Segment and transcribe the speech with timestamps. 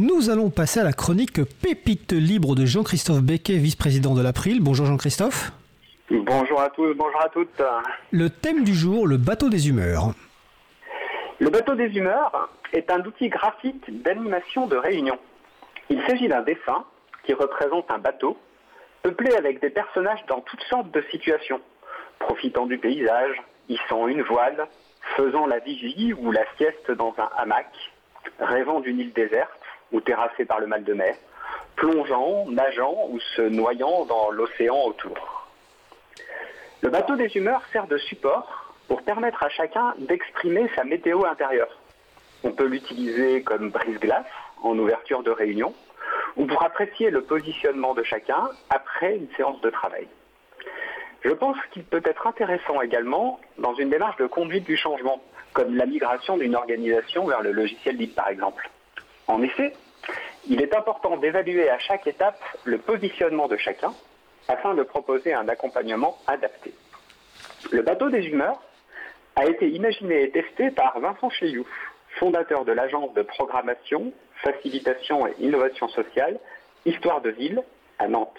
[0.00, 4.62] Nous allons passer à la chronique Pépite libre de Jean-Christophe Becquet, vice-président de l'April.
[4.62, 5.52] Bonjour Jean-Christophe.
[6.10, 7.62] Bonjour à tous, bonjour à toutes.
[8.10, 10.14] Le thème du jour, le bateau des humeurs.
[11.38, 15.18] Le bateau des humeurs est un outil graphique d'animation de réunion.
[15.90, 16.86] Il s'agit d'un dessin
[17.24, 18.38] qui représente un bateau
[19.02, 21.60] peuplé avec des personnages dans toutes sortes de situations,
[22.20, 23.36] profitant du paysage,
[23.68, 24.66] hissant une voile,
[25.14, 27.68] faisant la vigie ou la sieste dans un hamac,
[28.38, 29.59] rêvant d'une île déserte
[29.92, 31.16] ou terrassée par le mal de mer,
[31.76, 35.48] plongeant, nageant ou se noyant dans l'océan autour.
[36.82, 41.78] Le bateau des humeurs sert de support pour permettre à chacun d'exprimer sa météo intérieure.
[42.42, 44.26] On peut l'utiliser comme brise-glace
[44.62, 45.74] en ouverture de réunion
[46.36, 50.08] ou pour apprécier le positionnement de chacun après une séance de travail.
[51.22, 55.22] Je pense qu'il peut être intéressant également dans une démarche de conduite du changement,
[55.52, 58.70] comme la migration d'une organisation vers le logiciel libre par exemple.
[59.30, 59.72] En effet,
[60.48, 63.94] il est important d'évaluer à chaque étape le positionnement de chacun
[64.48, 66.74] afin de proposer un accompagnement adapté.
[67.70, 68.60] Le bateau des humeurs
[69.36, 71.68] a été imaginé et testé par Vincent Cheyouf,
[72.18, 76.40] fondateur de l'agence de programmation, facilitation et innovation sociale
[76.84, 77.62] Histoire de Ville
[78.00, 78.34] à Nantes.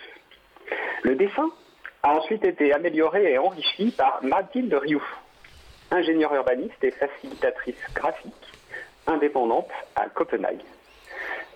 [1.04, 1.50] Le dessin
[2.04, 5.08] a ensuite été amélioré et enrichi par Mathilde Rioux,
[5.90, 8.34] ingénieure urbaniste et facilitatrice graphique
[9.08, 10.64] indépendante à Copenhague.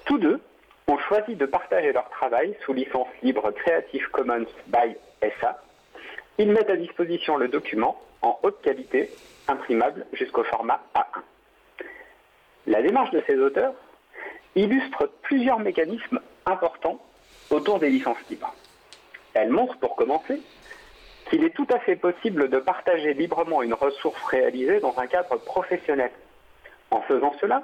[0.05, 0.39] Tous deux
[0.87, 4.95] ont choisi de partager leur travail sous licence libre Creative Commons by
[5.39, 5.59] SA.
[6.37, 9.09] Ils mettent à disposition le document en haute qualité,
[9.47, 11.21] imprimable jusqu'au format A1.
[12.67, 13.73] La démarche de ces auteurs
[14.55, 16.99] illustre plusieurs mécanismes importants
[17.49, 18.53] autour des licences libres.
[19.33, 20.41] Elle montre, pour commencer,
[21.29, 25.37] qu'il est tout à fait possible de partager librement une ressource réalisée dans un cadre
[25.37, 26.11] professionnel.
[26.91, 27.63] En faisant cela,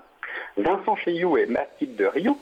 [0.58, 2.38] Vincent Cheyou et Mathilde de Rio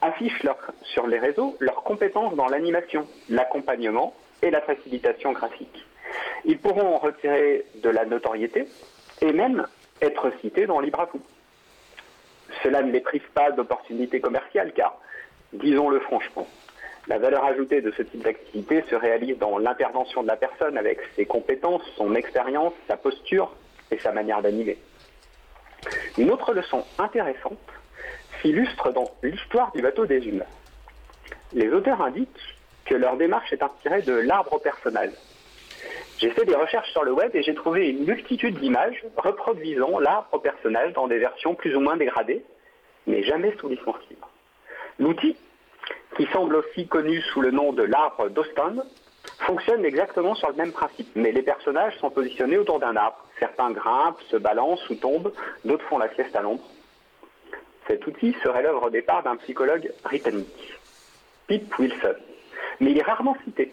[0.00, 0.42] affichent
[0.82, 5.86] sur les réseaux leurs compétences dans l'animation, l'accompagnement et la facilitation graphique.
[6.44, 8.66] Ils pourront en retirer de la notoriété
[9.22, 9.66] et même
[10.02, 11.08] être cités dans Libre
[12.62, 14.98] Cela ne les prive pas d'opportunités commerciales car,
[15.54, 16.46] disons-le franchement,
[17.06, 20.98] la valeur ajoutée de ce type d'activité se réalise dans l'intervention de la personne avec
[21.16, 23.54] ses compétences, son expérience, sa posture
[23.90, 24.78] et sa manière d'animer.
[26.16, 27.58] Une autre leçon intéressante
[28.40, 30.44] s'illustre dans l'histoire du bateau des humains.
[31.52, 32.28] Les auteurs indiquent
[32.84, 35.12] que leur démarche est inspirée de l'arbre personnel.
[36.18, 40.40] J'ai fait des recherches sur le web et j'ai trouvé une multitude d'images reproduisant l'arbre
[40.40, 42.44] personnage dans des versions plus ou moins dégradées,
[43.06, 44.30] mais jamais sous licence libre.
[44.98, 45.36] L'outil,
[46.16, 48.76] qui semble aussi connu sous le nom de l'arbre d'Austin,
[49.46, 53.24] fonctionne exactement sur le même principe, mais les personnages sont positionnés autour d'un arbre.
[53.38, 55.32] Certains grimpent, se balancent ou tombent,
[55.64, 56.62] d'autres font la sieste à l'ombre.
[57.86, 60.78] Cet outil serait l'œuvre au départ d'un psychologue britannique,
[61.46, 62.14] Pete Wilson,
[62.80, 63.72] mais il est rarement cité.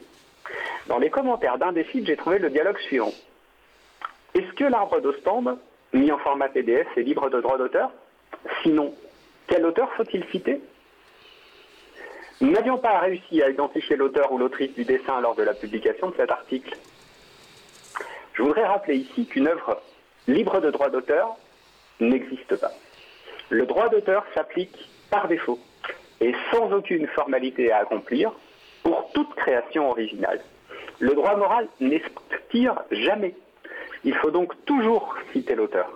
[0.88, 3.12] Dans les commentaires d'un des sites, j'ai trouvé le dialogue suivant.
[4.34, 5.58] Est-ce que l'arbre d'Ostende,
[5.94, 7.92] mis en format PDF, est libre de droit d'auteur?
[8.64, 8.94] Sinon,
[9.48, 10.62] quel auteur faut-il citer?
[12.41, 16.09] Nous n'avions pas réussi à identifier l'auteur ou l'autrice du dessin lors de la publication
[16.09, 16.75] de cet article.
[18.34, 19.79] Je voudrais rappeler ici qu'une œuvre
[20.28, 21.35] libre de droit d'auteur
[22.00, 22.72] n'existe pas.
[23.50, 25.59] Le droit d'auteur s'applique par défaut
[26.19, 28.31] et sans aucune formalité à accomplir
[28.81, 30.41] pour toute création originale.
[30.97, 33.35] Le droit moral n'expire jamais.
[34.03, 35.91] Il faut donc toujours citer l'auteur.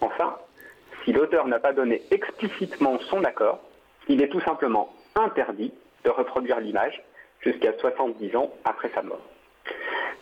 [0.00, 0.38] Enfin,
[1.04, 3.60] si l'auteur n'a pas donné explicitement son accord,
[4.08, 5.72] il est tout simplement interdit
[6.04, 7.02] de reproduire l'image
[7.40, 9.22] jusqu'à 70 ans après sa mort.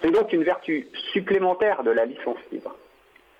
[0.02, 2.76] C'est donc une vertu supplémentaire de la licence libre.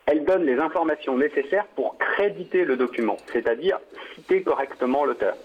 [0.06, 3.78] Elle donne les informations nécessaires pour créditer le document, c'est-à-dire
[4.14, 5.36] citer correctement l'auteur.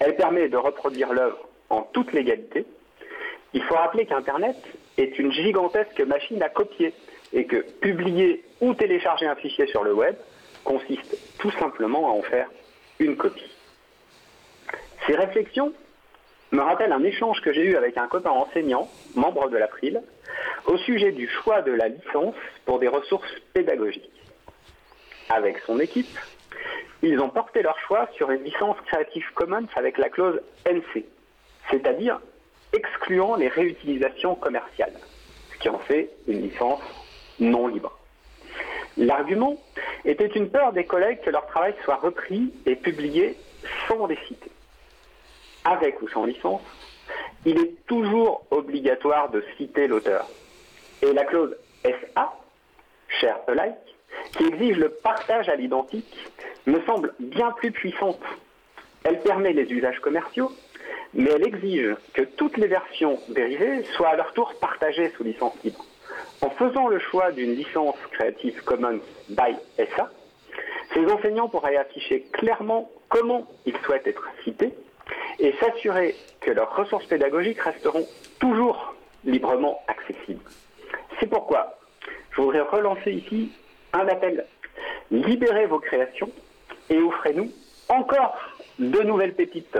[0.00, 2.66] Elle permet de reproduire l'œuvre en toute légalité.
[3.52, 4.56] Il faut rappeler qu'Internet
[4.98, 6.92] est une gigantesque machine à copier
[7.32, 10.16] et que publier ou télécharger un fichier sur le web
[10.64, 12.50] consiste tout simplement à en faire
[12.98, 13.53] une copie.
[15.06, 15.72] Ces réflexions
[16.50, 20.02] me rappellent un échange que j'ai eu avec un copain enseignant, membre de l'April,
[20.66, 22.34] au sujet du choix de la licence
[22.64, 24.10] pour des ressources pédagogiques.
[25.28, 26.18] Avec son équipe,
[27.02, 31.04] ils ont porté leur choix sur une licence Creative Commons avec la clause NC,
[31.70, 32.20] c'est-à-dire
[32.72, 34.94] excluant les réutilisations commerciales,
[35.52, 36.82] ce qui en fait une licence
[37.40, 37.98] non libre.
[38.96, 39.56] L'argument
[40.04, 43.36] était une peur des collègues que leur travail soit repris et publié
[43.88, 44.50] sans les citer.
[45.64, 46.62] Avec ou sans licence,
[47.46, 50.28] il est toujours obligatoire de citer l'auteur.
[51.02, 52.32] Et la clause SA,
[53.08, 53.74] share alike,
[54.36, 56.16] qui exige le partage à l'identique,
[56.66, 58.20] me semble bien plus puissante.
[59.04, 60.50] Elle permet les usages commerciaux,
[61.12, 65.54] mais elle exige que toutes les versions dérivées soient à leur tour partagées sous licence
[65.62, 65.84] libre.
[66.40, 70.10] En faisant le choix d'une licence Creative Commons by SA,
[70.92, 74.72] ces enseignants pourraient afficher clairement comment ils souhaitent être cités
[75.38, 78.06] et s'assurer que leurs ressources pédagogiques resteront
[78.38, 78.94] toujours
[79.24, 80.44] librement accessibles.
[81.18, 81.78] C'est pourquoi
[82.32, 83.52] je voudrais relancer ici
[83.92, 84.46] un appel.
[85.10, 86.30] Libérez vos créations
[86.90, 87.50] et offrez-nous
[87.88, 88.36] encore
[88.78, 89.78] de nouvelles pépites.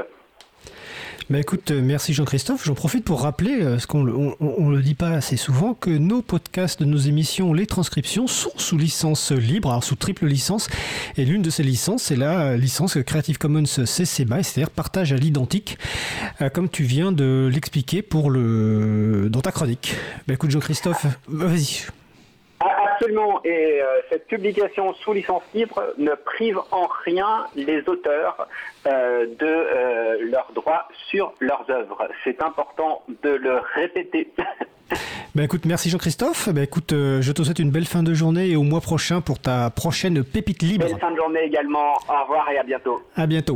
[1.30, 2.66] Bah écoute, euh, merci Jean-Christophe.
[2.66, 6.20] J'en profite pour rappeler, euh, ce qu'on ne le dit pas assez souvent, que nos
[6.20, 10.68] podcasts nos émissions, les transcriptions, sont sous licence libre, alors sous triple licence.
[11.16, 15.16] Et l'une de ces licences, c'est la licence Creative Commons CC BY, c'est-à-dire partage à
[15.16, 15.78] l'identique,
[16.42, 19.94] euh, comme tu viens de l'expliquer pour le dans ta chronique.
[20.28, 21.86] Bah écoute Jean-Christophe, vas-y.
[22.94, 28.48] Absolument, et euh, cette publication sous licence libre ne prive en rien les auteurs
[28.86, 32.08] euh, de euh, leurs droits sur leurs œuvres.
[32.24, 34.30] C'est important de le répéter.
[35.34, 36.48] Ben écoute, merci Jean-Christophe.
[36.50, 39.40] Ben écoute, je te souhaite une belle fin de journée et au mois prochain pour
[39.40, 40.86] ta prochaine pépite libre.
[40.86, 41.94] Belle fin de journée également.
[42.06, 43.02] Au revoir et à bientôt.
[43.16, 43.52] À bientôt.